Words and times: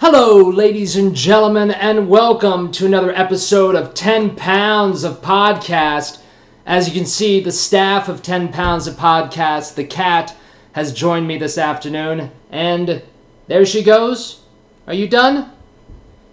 Hello, 0.00 0.48
ladies 0.48 0.94
and 0.94 1.12
gentlemen, 1.12 1.72
and 1.72 2.08
welcome 2.08 2.70
to 2.70 2.86
another 2.86 3.12
episode 3.12 3.74
of 3.74 3.94
10 3.94 4.36
Pounds 4.36 5.02
of 5.02 5.20
Podcast. 5.20 6.20
As 6.64 6.86
you 6.86 6.94
can 6.94 7.04
see, 7.04 7.40
the 7.40 7.50
staff 7.50 8.08
of 8.08 8.22
10 8.22 8.52
Pounds 8.52 8.86
of 8.86 8.94
Podcast, 8.94 9.74
the 9.74 9.82
cat, 9.82 10.36
has 10.70 10.92
joined 10.92 11.26
me 11.26 11.36
this 11.36 11.58
afternoon, 11.58 12.30
and 12.48 13.02
there 13.48 13.66
she 13.66 13.82
goes. 13.82 14.42
Are 14.86 14.94
you 14.94 15.08
done? 15.08 15.50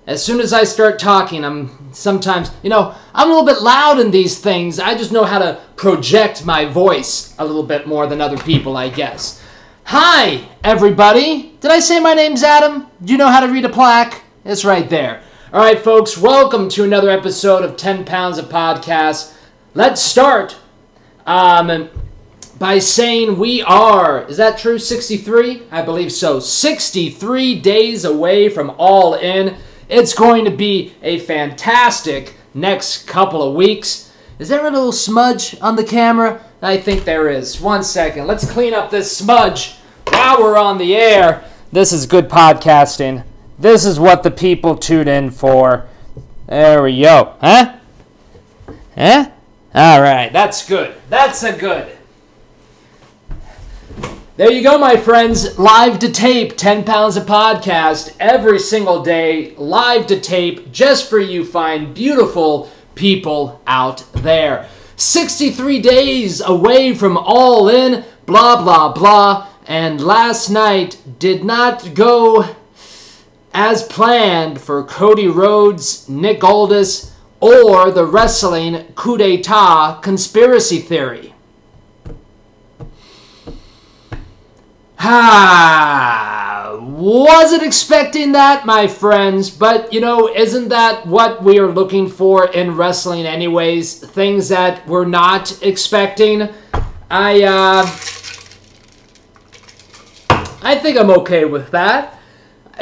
As 0.05 0.23
soon 0.23 0.41
as 0.41 0.53
I 0.53 0.63
start 0.63 0.99
talking, 0.99 1.43
I'm 1.43 1.91
sometimes, 1.91 2.51
you 2.61 2.69
know, 2.69 2.93
I'm 3.15 3.31
a 3.31 3.33
little 3.33 3.47
bit 3.47 3.63
loud 3.63 3.99
in 3.99 4.11
these 4.11 4.37
things. 4.37 4.79
I 4.79 4.95
just 4.95 5.11
know 5.11 5.23
how 5.23 5.39
to 5.39 5.59
project 5.75 6.45
my 6.45 6.65
voice 6.65 7.33
a 7.39 7.45
little 7.45 7.63
bit 7.63 7.87
more 7.87 8.05
than 8.05 8.21
other 8.21 8.37
people, 8.37 8.77
I 8.77 8.89
guess. 8.89 9.41
Hi, 9.85 10.47
everybody. 10.63 11.54
Did 11.65 11.71
I 11.71 11.79
say 11.79 11.99
my 11.99 12.13
name's 12.13 12.43
Adam? 12.43 12.85
Do 13.03 13.11
you 13.11 13.17
know 13.17 13.29
how 13.29 13.39
to 13.39 13.51
read 13.51 13.65
a 13.65 13.69
plaque? 13.69 14.21
It's 14.45 14.63
right 14.63 14.87
there. 14.87 15.23
All 15.51 15.59
right, 15.59 15.79
folks, 15.79 16.15
welcome 16.15 16.69
to 16.69 16.83
another 16.83 17.09
episode 17.09 17.63
of 17.63 17.75
10 17.75 18.05
Pounds 18.05 18.37
of 18.37 18.45
Podcast. 18.49 19.33
Let's 19.73 19.99
start 19.99 20.57
um, 21.25 21.89
by 22.59 22.77
saying 22.77 23.39
we 23.39 23.63
are, 23.63 24.27
is 24.27 24.37
that 24.37 24.59
true, 24.59 24.77
63? 24.77 25.63
I 25.71 25.81
believe 25.81 26.11
so. 26.11 26.39
63 26.39 27.59
days 27.61 28.05
away 28.05 28.47
from 28.47 28.75
All 28.77 29.15
In. 29.15 29.57
It's 29.89 30.13
going 30.13 30.45
to 30.45 30.51
be 30.51 30.93
a 31.01 31.17
fantastic 31.17 32.35
next 32.53 33.07
couple 33.07 33.41
of 33.41 33.55
weeks. 33.55 34.13
Is 34.37 34.49
there 34.49 34.67
a 34.67 34.69
little 34.69 34.91
smudge 34.91 35.59
on 35.61 35.77
the 35.77 35.83
camera? 35.83 36.45
I 36.61 36.77
think 36.77 37.05
there 37.05 37.27
is. 37.27 37.59
One 37.59 37.83
second. 37.83 38.27
Let's 38.27 38.51
clean 38.51 38.75
up 38.75 38.91
this 38.91 39.17
smudge 39.17 39.77
while 40.09 40.43
we're 40.43 40.59
on 40.59 40.77
the 40.77 40.95
air. 40.95 41.43
This 41.71 41.91
is 41.91 42.05
good 42.05 42.29
podcasting. 42.29 43.23
This 43.57 43.85
is 43.85 43.99
what 43.99 44.23
the 44.23 44.31
people 44.31 44.77
tune 44.77 45.07
in 45.07 45.31
for. 45.31 45.87
There 46.47 46.83
we 46.83 47.01
go. 47.01 47.33
Huh? 47.41 47.75
Huh? 48.95 49.31
All 49.73 50.01
right. 50.01 50.31
That's 50.31 50.67
good. 50.67 50.95
That's 51.09 51.43
a 51.43 51.57
good. 51.57 51.91
There 54.37 54.51
you 54.51 54.63
go, 54.63 54.77
my 54.77 54.95
friends. 54.95 55.57
Live 55.57 55.99
to 55.99 56.11
tape, 56.11 56.55
10 56.55 56.83
pounds 56.83 57.17
of 57.17 57.25
podcast 57.25 58.15
every 58.19 58.59
single 58.59 59.01
day. 59.01 59.55
Live 59.55 60.07
to 60.07 60.19
tape 60.19 60.71
just 60.71 61.09
for 61.09 61.19
you 61.19 61.43
fine, 61.43 61.93
beautiful 61.93 62.69
people 62.93 63.61
out 63.65 64.05
there. 64.13 64.69
63 64.97 65.81
days 65.81 66.41
away 66.41 66.93
from 66.93 67.17
all 67.17 67.69
in, 67.69 68.05
blah, 68.25 68.61
blah, 68.61 68.93
blah. 68.93 69.44
And 69.67 69.99
last 69.99 70.49
night 70.49 71.01
did 71.17 71.43
not 71.43 71.93
go 71.95 72.55
as 73.53 73.83
planned 73.83 74.61
for 74.61 74.83
Cody 74.83 75.27
Rhodes, 75.27 76.07
Nick 76.07 76.43
Aldis, 76.43 77.13
or 77.39 77.89
the 77.89 78.05
wrestling 78.05 78.93
coup 78.95 79.17
d'etat 79.17 80.01
conspiracy 80.01 80.79
theory. 80.79 81.33
Ah, 84.99 86.77
wasn't 86.81 87.63
expecting 87.63 88.31
that, 88.31 88.65
my 88.65 88.87
friends, 88.87 89.49
but 89.49 89.91
you 89.93 90.01
know, 90.01 90.33
isn't 90.33 90.69
that 90.69 91.05
what 91.05 91.43
we 91.43 91.59
are 91.59 91.71
looking 91.71 92.07
for 92.07 92.47
in 92.47 92.75
wrestling, 92.75 93.25
anyways? 93.25 93.99
Things 93.99 94.49
that 94.49 94.87
we're 94.87 95.05
not 95.05 95.63
expecting. 95.63 96.49
I, 97.09 97.43
uh, 97.43 97.85
I 100.65 100.79
think 100.79 100.97
I'm 100.97 101.11
okay 101.11 101.45
with 101.45 101.69
that. 101.71 102.19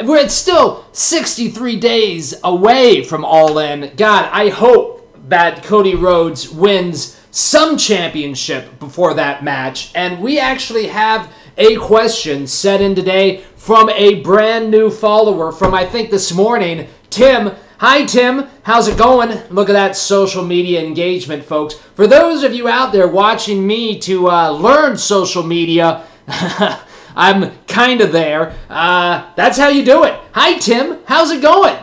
We're 0.02 0.26
still 0.30 0.86
63 0.92 1.78
days 1.78 2.34
away 2.42 3.04
from 3.04 3.26
All 3.26 3.58
In. 3.58 3.94
God, 3.94 4.30
I 4.32 4.48
hope 4.48 5.14
that 5.28 5.62
Cody 5.62 5.94
Rhodes 5.94 6.48
wins 6.48 7.20
some 7.30 7.76
championship 7.76 8.78
before 8.78 9.12
that 9.12 9.44
match, 9.44 9.92
and 9.94 10.22
we 10.22 10.38
actually 10.38 10.86
have 10.86 11.30
a 11.58 11.76
question 11.76 12.46
set 12.46 12.80
in 12.80 12.94
today 12.94 13.44
from 13.56 13.90
a 13.90 14.22
brand 14.22 14.70
new 14.70 14.90
follower 14.90 15.52
from 15.52 15.74
I 15.74 15.84
think 15.84 16.10
this 16.10 16.32
morning, 16.32 16.88
Tim. 17.10 17.52
Hi, 17.80 18.06
Tim. 18.06 18.46
How's 18.62 18.88
it 18.88 18.96
going? 18.96 19.42
Look 19.50 19.68
at 19.68 19.74
that 19.74 19.94
social 19.94 20.42
media 20.42 20.82
engagement, 20.82 21.44
folks. 21.44 21.74
For 21.74 22.06
those 22.06 22.44
of 22.44 22.54
you 22.54 22.66
out 22.66 22.92
there 22.92 23.08
watching 23.08 23.66
me 23.66 23.98
to 24.00 24.30
uh, 24.30 24.50
learn 24.52 24.96
social 24.96 25.42
media, 25.42 26.06
I'm 27.14 27.56
kind 27.66 28.00
of 28.00 28.12
there. 28.12 28.54
Uh, 28.68 29.32
that's 29.36 29.58
how 29.58 29.68
you 29.68 29.84
do 29.84 30.04
it. 30.04 30.18
Hi, 30.32 30.58
Tim. 30.58 30.98
How's 31.06 31.30
it 31.30 31.42
going? 31.42 31.76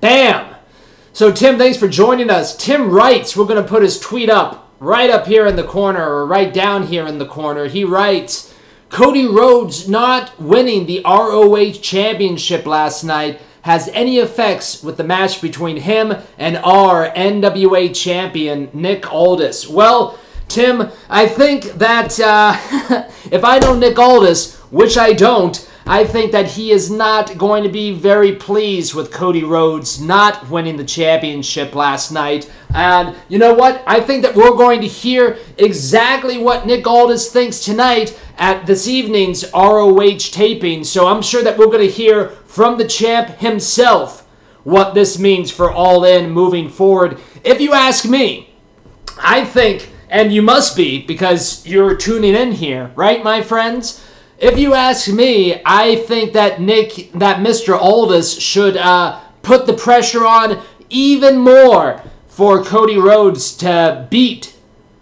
Bam. 0.00 0.54
So, 1.12 1.32
Tim, 1.32 1.58
thanks 1.58 1.76
for 1.76 1.88
joining 1.88 2.30
us. 2.30 2.56
Tim 2.56 2.90
writes, 2.90 3.36
we're 3.36 3.46
going 3.46 3.62
to 3.62 3.68
put 3.68 3.82
his 3.82 3.98
tweet 3.98 4.30
up 4.30 4.72
right 4.78 5.10
up 5.10 5.26
here 5.26 5.46
in 5.46 5.56
the 5.56 5.64
corner 5.64 6.02
or 6.02 6.26
right 6.26 6.52
down 6.52 6.86
here 6.86 7.06
in 7.06 7.18
the 7.18 7.26
corner. 7.26 7.66
He 7.66 7.84
writes, 7.84 8.54
Cody 8.88 9.26
Rhodes 9.26 9.88
not 9.88 10.40
winning 10.40 10.86
the 10.86 11.02
ROH 11.04 11.80
Championship 11.80 12.66
last 12.66 13.04
night 13.04 13.40
has 13.62 13.88
any 13.88 14.18
effects 14.18 14.82
with 14.82 14.96
the 14.96 15.04
match 15.04 15.42
between 15.42 15.76
him 15.76 16.14
and 16.38 16.56
our 16.58 17.10
NWA 17.10 17.94
champion, 17.94 18.70
Nick 18.72 19.12
Aldis. 19.12 19.68
Well, 19.68 20.18
Tim, 20.50 20.90
I 21.08 21.26
think 21.26 21.64
that 21.74 22.18
uh, 22.20 22.56
if 23.30 23.44
I 23.44 23.58
know 23.58 23.74
Nick 23.74 23.98
Aldis, 23.98 24.56
which 24.70 24.98
I 24.98 25.12
don't, 25.12 25.66
I 25.86 26.04
think 26.04 26.32
that 26.32 26.52
he 26.52 26.70
is 26.70 26.90
not 26.90 27.36
going 27.38 27.62
to 27.64 27.68
be 27.68 27.92
very 27.92 28.36
pleased 28.36 28.94
with 28.94 29.10
Cody 29.10 29.42
Rhodes 29.42 30.00
not 30.00 30.48
winning 30.48 30.76
the 30.76 30.84
championship 30.84 31.74
last 31.74 32.12
night. 32.12 32.50
And 32.74 33.16
you 33.28 33.38
know 33.38 33.54
what? 33.54 33.82
I 33.86 34.00
think 34.00 34.22
that 34.22 34.36
we're 34.36 34.56
going 34.56 34.82
to 34.82 34.86
hear 34.86 35.38
exactly 35.58 36.38
what 36.38 36.66
Nick 36.66 36.86
Aldis 36.86 37.32
thinks 37.32 37.60
tonight 37.60 38.18
at 38.38 38.66
this 38.66 38.86
evening's 38.86 39.44
ROH 39.52 40.18
taping. 40.30 40.84
So 40.84 41.08
I'm 41.08 41.22
sure 41.22 41.42
that 41.42 41.58
we're 41.58 41.66
going 41.66 41.86
to 41.86 41.92
hear 41.92 42.28
from 42.46 42.78
the 42.78 42.86
champ 42.86 43.38
himself 43.38 44.26
what 44.62 44.94
this 44.94 45.18
means 45.18 45.50
for 45.50 45.72
All 45.72 46.04
In 46.04 46.30
moving 46.30 46.68
forward. 46.68 47.18
If 47.42 47.60
you 47.60 47.72
ask 47.72 48.04
me, 48.04 48.54
I 49.18 49.44
think, 49.44 49.89
and 50.10 50.32
you 50.32 50.42
must 50.42 50.76
be 50.76 51.00
because 51.00 51.66
you're 51.66 51.96
tuning 51.96 52.34
in 52.34 52.52
here, 52.52 52.90
right, 52.96 53.24
my 53.24 53.40
friends? 53.40 54.04
If 54.38 54.58
you 54.58 54.74
ask 54.74 55.08
me, 55.08 55.62
I 55.64 55.96
think 55.96 56.32
that 56.32 56.60
Nick, 56.60 57.12
that 57.12 57.38
Mr. 57.38 57.78
Aldis 57.78 58.38
should 58.38 58.76
uh, 58.76 59.20
put 59.42 59.66
the 59.66 59.72
pressure 59.72 60.26
on 60.26 60.60
even 60.88 61.38
more 61.38 62.02
for 62.26 62.64
Cody 62.64 62.98
Rhodes 62.98 63.56
to 63.58 64.08
beat 64.10 64.56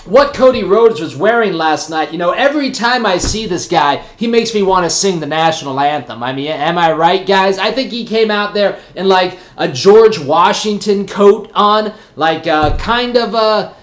what 0.06 0.34
Cody 0.34 0.64
Rhodes 0.64 1.00
was 1.00 1.16
wearing 1.16 1.54
last 1.54 1.88
night, 1.88 2.12
you 2.12 2.18
know, 2.18 2.32
every 2.32 2.70
time 2.70 3.06
I 3.06 3.16
see 3.16 3.46
this 3.46 3.66
guy, 3.66 4.04
he 4.18 4.26
makes 4.26 4.52
me 4.54 4.62
want 4.62 4.84
to 4.84 4.90
sing 4.90 5.18
the 5.18 5.26
national 5.26 5.80
anthem. 5.80 6.22
I 6.22 6.32
mean, 6.32 6.48
am 6.48 6.76
I 6.76 6.92
right, 6.92 7.26
guys? 7.26 7.58
I 7.58 7.70
think 7.70 7.90
he 7.90 8.04
came 8.04 8.30
out 8.30 8.52
there 8.52 8.78
in 8.94 9.08
like 9.08 9.38
a 9.56 9.66
George 9.66 10.18
Washington 10.18 11.06
coat 11.06 11.50
on, 11.54 11.94
like 12.16 12.46
uh, 12.46 12.76
kind 12.76 13.16
of 13.16 13.34
a 13.34 13.74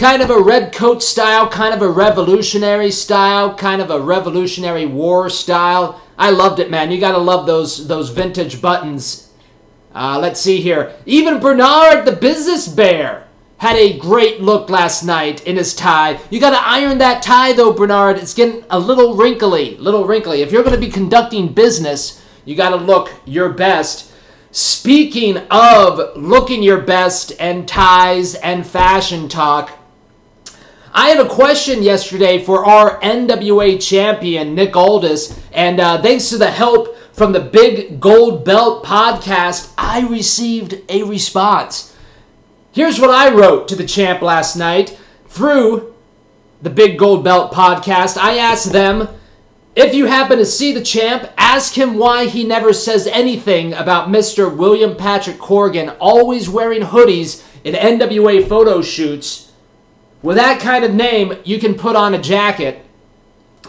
kind 0.00 0.22
of 0.22 0.30
a 0.30 0.40
red 0.40 0.72
coat 0.72 1.02
style, 1.02 1.46
kind 1.46 1.74
of 1.74 1.82
a 1.82 1.88
revolutionary 1.88 2.90
style, 2.90 3.54
kind 3.54 3.82
of 3.82 3.90
a 3.90 4.00
revolutionary 4.00 4.86
war 4.86 5.28
style. 5.28 6.00
I 6.16 6.30
loved 6.30 6.58
it, 6.58 6.70
man. 6.70 6.90
You 6.90 6.98
gotta 6.98 7.18
love 7.18 7.44
those 7.44 7.86
those 7.86 8.08
vintage 8.08 8.62
buttons. 8.62 9.30
Uh, 9.94 10.18
let's 10.18 10.40
see 10.40 10.62
here. 10.62 10.94
Even 11.04 11.38
Bernard 11.38 12.06
the 12.06 12.12
business 12.12 12.66
bear 12.66 13.28
had 13.58 13.76
a 13.76 13.98
great 13.98 14.40
look 14.40 14.70
last 14.70 15.04
night 15.04 15.46
in 15.46 15.58
his 15.58 15.74
tie. 15.74 16.18
You 16.30 16.40
got 16.40 16.58
to 16.58 16.66
iron 16.66 16.96
that 16.96 17.22
tie 17.22 17.52
though, 17.52 17.74
Bernard. 17.74 18.16
It's 18.16 18.32
getting 18.32 18.64
a 18.70 18.78
little 18.78 19.16
wrinkly, 19.16 19.76
little 19.76 20.06
wrinkly. 20.06 20.40
If 20.40 20.50
you're 20.50 20.62
going 20.62 20.74
to 20.74 20.80
be 20.80 20.90
conducting 20.90 21.52
business, 21.52 22.24
you 22.46 22.56
got 22.56 22.70
to 22.70 22.76
look 22.76 23.12
your 23.26 23.50
best. 23.50 24.10
Speaking 24.50 25.36
of 25.50 26.16
looking 26.16 26.62
your 26.62 26.80
best 26.80 27.32
and 27.38 27.68
ties 27.68 28.34
and 28.36 28.66
fashion 28.66 29.28
talk, 29.28 29.76
I 30.92 31.10
had 31.10 31.24
a 31.24 31.28
question 31.28 31.84
yesterday 31.84 32.42
for 32.42 32.64
our 32.64 33.00
NWA 33.00 33.80
champion, 33.80 34.56
Nick 34.56 34.74
Aldis, 34.74 35.38
and 35.52 35.78
uh, 35.78 36.02
thanks 36.02 36.30
to 36.30 36.38
the 36.38 36.50
help 36.50 36.96
from 37.12 37.32
the 37.32 37.40
Big 37.40 38.00
Gold 38.00 38.44
Belt 38.44 38.84
podcast, 38.84 39.72
I 39.78 40.00
received 40.00 40.80
a 40.88 41.04
response. 41.04 41.96
Here's 42.72 42.98
what 42.98 43.10
I 43.10 43.32
wrote 43.32 43.68
to 43.68 43.76
the 43.76 43.86
champ 43.86 44.20
last 44.20 44.56
night 44.56 44.98
through 45.28 45.94
the 46.60 46.70
Big 46.70 46.98
Gold 46.98 47.22
Belt 47.22 47.52
podcast. 47.52 48.16
I 48.16 48.38
asked 48.38 48.72
them 48.72 49.08
if 49.76 49.94
you 49.94 50.06
happen 50.06 50.38
to 50.38 50.46
see 50.46 50.72
the 50.72 50.82
champ, 50.82 51.30
ask 51.36 51.74
him 51.74 51.98
why 51.98 52.26
he 52.26 52.42
never 52.42 52.72
says 52.72 53.06
anything 53.06 53.74
about 53.74 54.08
Mr. 54.08 54.54
William 54.54 54.96
Patrick 54.96 55.38
Corgan 55.38 55.96
always 56.00 56.48
wearing 56.48 56.82
hoodies 56.82 57.44
in 57.62 57.74
NWA 57.74 58.48
photo 58.48 58.82
shoots. 58.82 59.49
With 60.22 60.36
that 60.36 60.60
kind 60.60 60.84
of 60.84 60.94
name, 60.94 61.34
you 61.44 61.58
can 61.58 61.74
put 61.74 61.96
on 61.96 62.14
a 62.14 62.20
jacket. 62.20 62.84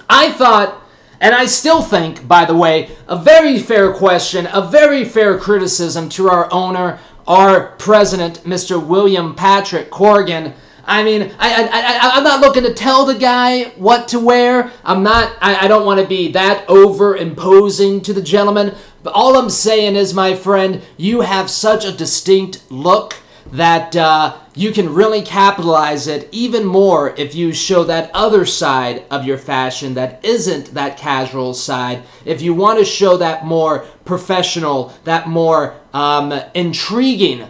I 0.09 0.31
thought, 0.31 0.81
and 1.21 1.33
I 1.33 1.45
still 1.45 1.81
think, 1.81 2.27
by 2.27 2.45
the 2.45 2.55
way, 2.55 2.91
a 3.07 3.17
very 3.17 3.57
fair 3.57 3.93
question, 3.93 4.47
a 4.51 4.61
very 4.61 5.05
fair 5.05 5.37
criticism 5.37 6.09
to 6.09 6.29
our 6.29 6.51
owner, 6.51 6.99
our 7.25 7.67
president, 7.77 8.43
Mr. 8.43 8.85
William 8.85 9.35
Patrick 9.35 9.89
Corgan. 9.89 10.53
I 10.83 11.03
mean, 11.03 11.31
I, 11.39 11.63
I, 11.63 12.15
I, 12.15 12.17
am 12.17 12.23
not 12.23 12.41
looking 12.41 12.63
to 12.63 12.73
tell 12.73 13.05
the 13.05 13.15
guy 13.15 13.65
what 13.77 14.09
to 14.09 14.19
wear. 14.19 14.71
I'm 14.83 15.03
not, 15.03 15.37
I, 15.39 15.65
I 15.65 15.67
don't 15.67 15.85
want 15.85 16.01
to 16.01 16.07
be 16.07 16.31
that 16.31 16.67
over 16.67 17.15
imposing 17.15 18.01
to 18.01 18.13
the 18.13 18.21
gentleman. 18.21 18.75
But 19.03 19.13
all 19.13 19.37
I'm 19.37 19.49
saying 19.49 19.95
is, 19.95 20.13
my 20.13 20.35
friend, 20.35 20.81
you 20.97 21.21
have 21.21 21.49
such 21.49 21.85
a 21.85 21.91
distinct 21.91 22.69
look 22.69 23.15
that 23.51 23.95
uh, 23.95 24.37
you 24.53 24.71
can 24.71 24.93
really 24.93 25.21
capitalize 25.21 26.07
it 26.07 26.27
even 26.31 26.65
more 26.65 27.15
if 27.15 27.33
you 27.33 27.53
show 27.53 27.83
that 27.85 28.11
other 28.13 28.45
side 28.45 29.05
of 29.09 29.25
your 29.25 29.37
fashion 29.37 29.93
that 29.93 30.23
isn't 30.25 30.73
that 30.73 30.97
casual 30.97 31.53
side. 31.53 32.03
If 32.25 32.41
you 32.41 32.53
want 32.53 32.79
to 32.79 32.85
show 32.85 33.17
that 33.17 33.45
more 33.45 33.85
professional, 34.03 34.93
that 35.05 35.27
more 35.27 35.75
um, 35.93 36.33
intriguing 36.53 37.47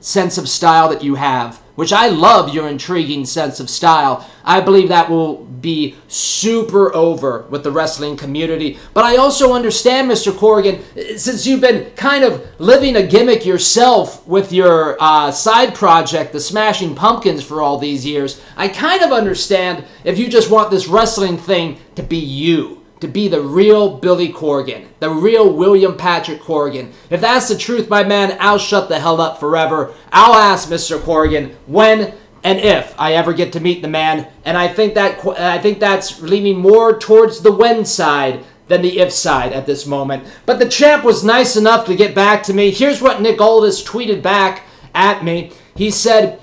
sense 0.00 0.38
of 0.38 0.48
style 0.48 0.88
that 0.90 1.02
you 1.02 1.16
have 1.16 1.60
which 1.76 1.92
I 1.92 2.08
love 2.08 2.52
your 2.52 2.68
intriguing 2.68 3.24
sense 3.24 3.60
of 3.60 3.70
style. 3.70 4.28
I 4.44 4.60
believe 4.60 4.88
that 4.88 5.08
will 5.08 5.45
be 5.60 5.96
super 6.08 6.94
over 6.94 7.42
with 7.50 7.64
the 7.64 7.70
wrestling 7.70 8.16
community. 8.16 8.78
But 8.94 9.04
I 9.04 9.16
also 9.16 9.52
understand, 9.52 10.10
Mr. 10.10 10.36
Corrigan, 10.36 10.82
since 11.16 11.46
you've 11.46 11.60
been 11.60 11.90
kind 11.92 12.24
of 12.24 12.46
living 12.58 12.96
a 12.96 13.06
gimmick 13.06 13.46
yourself 13.46 14.26
with 14.26 14.52
your 14.52 14.96
uh, 15.00 15.30
side 15.30 15.74
project, 15.74 16.32
the 16.32 16.40
Smashing 16.40 16.94
Pumpkins, 16.94 17.42
for 17.42 17.62
all 17.62 17.78
these 17.78 18.04
years, 18.04 18.42
I 18.56 18.68
kind 18.68 19.02
of 19.02 19.12
understand 19.12 19.84
if 20.04 20.18
you 20.18 20.28
just 20.28 20.50
want 20.50 20.70
this 20.70 20.88
wrestling 20.88 21.38
thing 21.38 21.78
to 21.94 22.02
be 22.02 22.18
you 22.18 22.82
to 23.00 23.08
be 23.08 23.28
the 23.28 23.40
real 23.40 23.98
Billy 23.98 24.30
Corrigan, 24.30 24.88
the 25.00 25.10
real 25.10 25.52
William 25.52 25.96
Patrick 25.96 26.40
Corrigan. 26.40 26.92
If 27.10 27.20
that's 27.20 27.48
the 27.48 27.56
truth, 27.56 27.90
my 27.90 28.04
man, 28.04 28.36
I'll 28.40 28.58
shut 28.58 28.88
the 28.88 28.98
hell 28.98 29.20
up 29.20 29.38
forever. 29.38 29.94
I'll 30.12 30.34
ask 30.34 30.68
Mr. 30.68 31.00
Corrigan 31.00 31.56
when 31.66 32.14
and 32.46 32.60
if 32.60 32.94
I 32.96 33.14
ever 33.14 33.32
get 33.32 33.52
to 33.54 33.60
meet 33.60 33.82
the 33.82 33.88
man, 33.88 34.28
and 34.44 34.56
I 34.56 34.68
think 34.68 34.94
that 34.94 35.26
I 35.36 35.58
think 35.58 35.80
that's 35.80 36.22
leaning 36.22 36.58
more 36.58 36.96
towards 36.96 37.40
the 37.40 37.50
when 37.50 37.84
side 37.84 38.44
than 38.68 38.82
the 38.82 39.00
if 39.00 39.12
side 39.12 39.52
at 39.52 39.66
this 39.66 39.84
moment. 39.84 40.22
But 40.46 40.60
the 40.60 40.68
champ 40.68 41.02
was 41.02 41.24
nice 41.24 41.56
enough 41.56 41.86
to 41.86 41.96
get 41.96 42.14
back 42.14 42.44
to 42.44 42.54
me. 42.54 42.70
Here's 42.70 43.02
what 43.02 43.20
Nick 43.20 43.40
Aldis 43.40 43.82
tweeted 43.82 44.22
back 44.22 44.62
at 44.94 45.24
me. 45.24 45.50
He 45.74 45.90
said, 45.90 46.38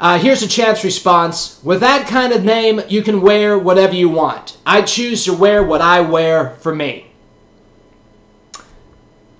uh, 0.00 0.18
here's 0.18 0.42
a 0.42 0.48
chance 0.48 0.82
response. 0.82 1.60
With 1.62 1.78
that 1.78 2.08
kind 2.08 2.32
of 2.32 2.42
name, 2.42 2.80
you 2.88 3.02
can 3.02 3.20
wear 3.20 3.56
whatever 3.56 3.94
you 3.94 4.08
want. 4.08 4.56
I 4.66 4.82
choose 4.82 5.24
to 5.26 5.32
wear 5.32 5.62
what 5.62 5.80
I 5.80 6.00
wear 6.00 6.56
for 6.56 6.74
me. 6.74 7.12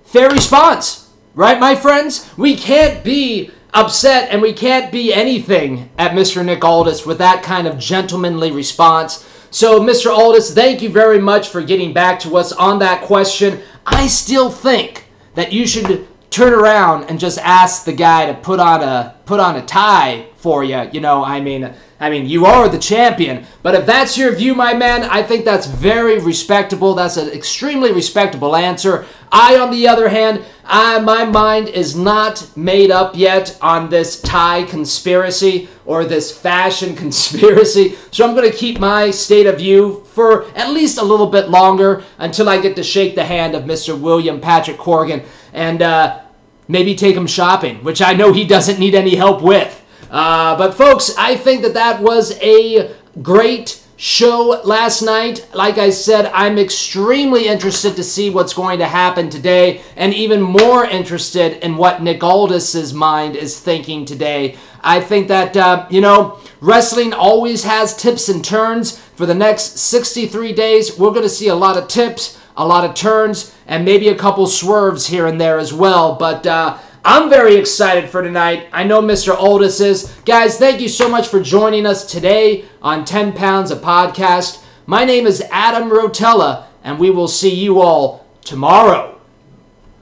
Fair 0.05 0.29
response, 0.29 1.11
right, 1.35 1.59
my 1.59 1.75
friends? 1.75 2.31
We 2.37 2.55
can't 2.55 3.03
be 3.03 3.51
upset 3.73 4.29
and 4.31 4.41
we 4.41 4.53
can't 4.53 4.91
be 4.91 5.13
anything 5.13 5.89
at 5.97 6.11
Mr. 6.11 6.43
Nick 6.43 6.63
Aldis 6.63 7.05
with 7.05 7.17
that 7.19 7.43
kind 7.43 7.67
of 7.67 7.77
gentlemanly 7.77 8.51
response. 8.51 9.27
So, 9.49 9.79
Mr. 9.79 10.11
Aldis, 10.11 10.53
thank 10.53 10.81
you 10.81 10.89
very 10.89 11.19
much 11.19 11.49
for 11.49 11.61
getting 11.61 11.93
back 11.93 12.19
to 12.21 12.37
us 12.37 12.51
on 12.51 12.79
that 12.79 13.01
question. 13.03 13.61
I 13.85 14.07
still 14.07 14.49
think 14.49 15.05
that 15.35 15.53
you 15.53 15.65
should 15.65 16.07
turn 16.29 16.53
around 16.53 17.05
and 17.05 17.19
just 17.19 17.39
ask 17.39 17.85
the 17.85 17.93
guy 17.93 18.25
to 18.25 18.33
put 18.33 18.59
on 18.59 18.81
a 18.83 19.15
put 19.25 19.39
on 19.39 19.55
a 19.55 19.65
tie 19.65 20.27
for 20.35 20.63
you. 20.63 20.89
You 20.91 20.99
know, 20.99 21.23
I 21.23 21.39
mean, 21.39 21.73
I 21.99 22.11
mean, 22.11 22.27
you 22.27 22.45
are 22.45 22.69
the 22.69 22.77
champion. 22.77 23.45
But 23.63 23.73
if 23.73 23.85
that's 23.87 24.17
your 24.17 24.35
view, 24.35 24.53
my 24.53 24.73
man, 24.73 25.03
I 25.03 25.23
think 25.23 25.45
that's 25.45 25.65
very 25.65 26.19
respectable. 26.19 26.93
That's 26.93 27.17
an 27.17 27.29
extremely 27.29 27.91
respectable 27.91 28.55
answer. 28.55 29.05
I, 29.31 29.57
on 29.57 29.71
the 29.71 29.87
other 29.87 30.09
hand, 30.09 30.45
I, 30.63 30.99
my 30.99 31.25
mind 31.25 31.69
is 31.69 31.95
not 31.95 32.55
made 32.55 32.91
up 32.91 33.15
yet 33.15 33.57
on 33.61 33.89
this 33.89 34.21
tie 34.21 34.63
conspiracy 34.63 35.69
or 35.85 36.05
this 36.05 36.37
fashion 36.37 36.95
conspiracy. 37.03 37.95
So 38.11 38.27
I'm 38.27 38.35
going 38.35 38.49
to 38.49 38.55
keep 38.55 38.79
my 38.79 39.09
state 39.09 39.47
of 39.47 39.57
view 39.57 40.03
for 40.13 40.45
at 40.55 40.69
least 40.69 40.99
a 40.99 41.03
little 41.03 41.27
bit 41.27 41.49
longer 41.49 42.03
until 42.19 42.47
I 42.47 42.61
get 42.61 42.75
to 42.75 42.83
shake 42.83 43.15
the 43.15 43.25
hand 43.25 43.55
of 43.55 43.63
Mr. 43.63 43.99
William 43.99 44.39
Patrick 44.39 44.77
Corgan 44.77 45.25
and 45.51 45.81
uh, 45.81 46.21
maybe 46.67 46.93
take 46.93 47.15
him 47.15 47.25
shopping, 47.25 47.83
which 47.83 48.03
I 48.03 48.13
know 48.13 48.33
he 48.33 48.45
doesn't 48.45 48.79
need 48.79 48.93
any 48.93 49.15
help 49.15 49.41
with. 49.41 49.83
Uh, 50.09 50.57
but 50.57 50.73
folks, 50.73 51.15
I 51.17 51.35
think 51.35 51.61
that 51.63 51.73
that 51.73 52.01
was 52.01 52.37
a 52.41 52.95
great 53.21 53.83
show 53.97 54.61
last 54.63 55.01
night. 55.01 55.47
Like 55.53 55.77
I 55.77 55.89
said, 55.89 56.27
I'm 56.27 56.57
extremely 56.57 57.47
interested 57.47 57.95
to 57.95 58.03
see 58.03 58.29
what's 58.29 58.53
going 58.53 58.79
to 58.79 58.85
happen 58.85 59.29
today, 59.29 59.81
and 59.95 60.13
even 60.13 60.41
more 60.41 60.85
interested 60.85 61.63
in 61.63 61.77
what 61.77 62.01
Nick 62.01 62.23
Aldis's 62.23 62.93
mind 62.93 63.35
is 63.35 63.59
thinking 63.59 64.05
today. 64.05 64.55
I 64.81 65.01
think 65.01 65.27
that, 65.27 65.57
uh, 65.57 65.87
you 65.89 65.99
know, 65.99 66.39
wrestling 66.61 67.11
always 67.11 67.63
has 67.63 67.97
tips 67.97 68.29
and 68.29 68.45
turns. 68.45 68.97
For 68.99 69.25
the 69.25 69.35
next 69.35 69.79
63 69.79 70.53
days, 70.53 70.97
we're 70.97 71.09
going 71.09 71.23
to 71.23 71.29
see 71.29 71.47
a 71.47 71.55
lot 71.55 71.75
of 71.75 71.87
tips, 71.87 72.39
a 72.55 72.65
lot 72.65 72.87
of 72.87 72.95
turns, 72.95 73.55
and 73.65 73.83
maybe 73.83 74.09
a 74.09 74.15
couple 74.15 74.45
swerves 74.45 75.07
here 75.07 75.25
and 75.25 75.41
there 75.41 75.57
as 75.57 75.73
well. 75.73 76.15
But, 76.15 76.45
uh, 76.45 76.77
I'm 77.09 77.29
very 77.29 77.55
excited 77.55 78.09
for 78.09 78.21
tonight. 78.21 78.67
I 78.73 78.83
know 78.83 79.01
Mr. 79.01 79.33
Aldis 79.33 79.79
is. 79.79 80.13
Guys, 80.25 80.57
thank 80.59 80.81
you 80.81 80.89
so 80.89 81.07
much 81.07 81.29
for 81.29 81.41
joining 81.41 81.85
us 81.85 82.05
today 82.05 82.65
on 82.81 83.05
10 83.05 83.31
Pounds 83.31 83.71
a 83.71 83.77
Podcast. 83.77 84.61
My 84.87 85.05
name 85.05 85.25
is 85.25 85.41
Adam 85.49 85.89
Rotella, 85.89 86.65
and 86.83 86.99
we 86.99 87.09
will 87.09 87.29
see 87.29 87.55
you 87.55 87.79
all 87.79 88.27
tomorrow. 88.43 89.21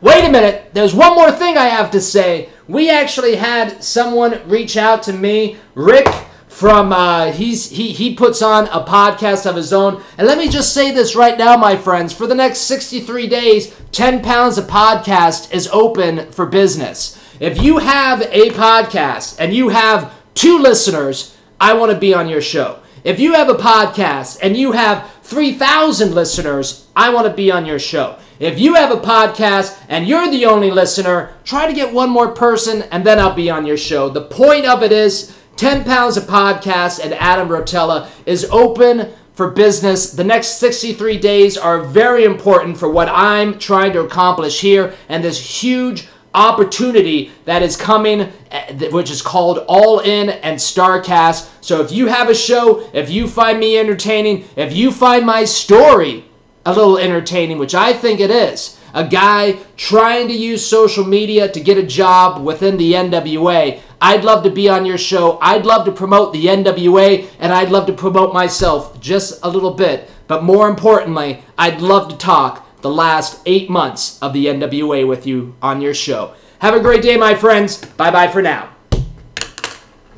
Wait 0.02 0.26
a 0.26 0.32
minute, 0.32 0.72
there's 0.74 0.96
one 0.96 1.14
more 1.14 1.32
thing 1.32 1.60
I 1.60 1.66
have 1.66 1.92
to 1.92 2.02
say. 2.02 2.50
We 2.68 2.90
actually 2.90 3.36
had 3.36 3.84
someone 3.84 4.42
reach 4.50 4.76
out 4.76 5.04
to 5.04 5.14
me, 5.14 5.58
Rick 5.76 6.08
from 6.56 6.94
uh, 6.94 7.34
he's 7.34 7.70
he 7.70 7.92
he 7.92 8.16
puts 8.16 8.42
on 8.42 8.70
a 8.70 8.82
podcast 8.82 9.46
of 9.46 9.58
his 9.58 9.74
own. 9.74 10.02
And 10.18 10.26
let 10.26 10.38
me 10.38 10.48
just 10.48 10.74
say 10.74 10.90
this 10.90 11.14
right 11.14 11.38
now, 11.38 11.58
my 11.58 11.76
friends: 11.76 12.14
for 12.14 12.28
the 12.28 12.34
next 12.34 12.60
63 12.60 13.28
days, 13.28 13.76
10 13.92 14.24
pounds 14.24 14.58
of 14.58 14.66
podcast 14.66 15.54
is 15.54 15.68
open 15.74 16.32
for 16.32 16.46
business. 16.46 17.22
If 17.42 17.62
you 17.62 17.80
have 17.80 18.22
a 18.22 18.52
podcast 18.52 19.36
and 19.38 19.54
you 19.54 19.68
have 19.68 20.14
two 20.34 20.58
listeners, 20.58 21.36
I 21.60 21.74
want 21.74 21.92
to 21.92 21.98
be 21.98 22.14
on 22.14 22.30
your 22.30 22.42
show. 22.42 22.80
If 23.04 23.20
you 23.20 23.34
have 23.34 23.50
a 23.50 23.56
podcast 23.56 24.40
and 24.42 24.56
you 24.56 24.72
have 24.72 25.12
3,000 25.24 26.16
listeners, 26.16 26.88
I 26.96 27.10
want 27.10 27.28
to 27.28 27.34
be 27.34 27.52
on 27.52 27.66
your 27.66 27.80
show. 27.80 28.18
If 28.40 28.60
you 28.60 28.76
have 28.76 28.92
a 28.92 29.02
podcast 29.02 29.78
and 29.90 30.08
you're 30.08 30.32
the 30.32 30.46
only 30.46 30.72
listener, 30.72 31.34
try 31.44 31.68
to 31.68 31.74
get 31.74 31.94
one 31.94 32.10
more 32.10 32.32
person 32.32 32.84
and 32.84 33.06
then 33.06 33.20
I'll 33.20 33.36
be 33.36 33.50
on 33.50 33.66
your 33.66 33.78
show. 33.78 34.10
The 34.10 34.22
point 34.22 34.66
of 34.66 34.82
it 34.82 34.92
is 34.92 35.35
10 35.58 35.86
pounds 35.86 36.18
of 36.18 36.26
podcast 36.26 37.00
and 37.04 37.14
Adam 37.14 37.48
Rotella 37.48 38.10
is 38.26 38.46
open 38.52 39.12
for 39.34 39.52
business. 39.52 40.12
The 40.12 40.24
next 40.24 40.58
63 40.60 41.18
days 41.18 41.58
are 41.58 41.82
very 41.82 42.24
important 42.24 42.78
for 42.78 42.90
what 42.90 43.10
I'm 43.10 43.58
trying 43.58 43.94
to 43.94 44.02
accomplish 44.02 44.62
here 44.62 44.94
and 45.08 45.24
this 45.24 45.64
huge 45.64 46.08
opportunity 46.34 47.32
that 47.46 47.64
is 47.64 47.78
coming, 47.78 48.32
eh, 48.52 48.90
which 48.90 49.10
is 49.10 49.22
called 49.22 49.60
All 49.68 50.00
In 50.00 50.30
and 50.30 50.58
Starcast. 50.60 51.50
So 51.62 51.82
if 51.82 51.92
you 51.92 52.08
have 52.08 52.30
a 52.30 52.36
show, 52.36 52.90
if 52.94 53.10
you 53.10 53.28
find 53.28 53.60
me 53.60 53.78
entertaining, 53.78 54.46
if 54.58 54.76
you 54.76 54.92
find 54.92 55.26
my 55.26 55.46
story 55.46 56.26
a 56.66 56.74
little 56.74 56.98
entertaining, 56.98 57.58
which 57.58 57.76
I 57.76 57.94
think 57.94 58.20
it 58.20 58.32
is, 58.32 58.78
a 58.94 59.06
guy 59.06 59.58
trying 59.76 60.28
to 60.30 60.34
use 60.34 60.66
social 60.66 61.06
media 61.06 61.50
to 61.50 61.60
get 61.60 61.78
a 61.78 61.84
job 61.84 62.44
within 62.44 62.78
the 62.78 62.94
NWA, 62.94 63.82
I'd 64.02 64.24
love 64.24 64.44
to 64.44 64.50
be 64.50 64.70
on 64.70 64.86
your 64.86 64.98
show. 64.98 65.38
I'd 65.42 65.66
love 65.66 65.86
to 65.86 65.92
promote 65.92 66.34
the 66.34 66.46
NWA 66.46 67.28
and 67.40 67.54
I'd 67.54 67.70
love 67.70 67.88
to 67.88 67.94
promote 67.94 68.34
myself 68.34 69.00
just 69.00 69.40
a 69.44 69.50
little 69.50 69.74
bit. 69.74 70.10
But 70.28 70.44
more 70.44 70.68
importantly, 70.68 71.44
I'd 71.58 71.82
love 71.82 72.10
to 72.10 72.18
talk 72.18 72.82
the 72.82 72.90
last 72.90 73.42
eight 73.46 73.70
months 73.70 74.20
of 74.22 74.34
the 74.34 74.46
NWA 74.46 75.08
with 75.08 75.26
you 75.26 75.56
on 75.62 75.82
your 75.82 75.94
show. 75.94 76.34
Have 76.60 76.76
a 76.76 76.80
great 76.80 77.02
day, 77.02 77.18
my 77.18 77.36
friends. 77.36 77.84
Bye 77.84 78.12
bye 78.12 78.28
for 78.28 78.42
now. 78.42 78.70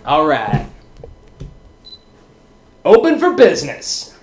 All 0.06 0.26
right. 0.26 0.68
Open 2.86 3.20
for 3.20 3.34
business. 3.34 4.17